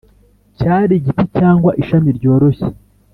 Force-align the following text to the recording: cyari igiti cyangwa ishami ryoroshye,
cyari 0.57 0.93
igiti 0.99 1.25
cyangwa 1.37 1.71
ishami 1.81 2.09
ryoroshye, 2.17 2.67